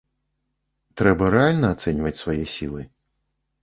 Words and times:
Трэба 1.03 1.29
рэальна 1.37 1.71
ацэньваць 1.77 2.17
свае 2.25 2.43
сілы. 2.59 2.81